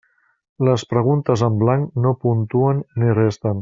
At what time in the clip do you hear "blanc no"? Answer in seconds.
1.67-2.17